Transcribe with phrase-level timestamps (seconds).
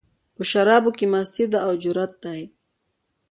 [0.35, 2.41] په شرابو کې مستي ده، او جرت دی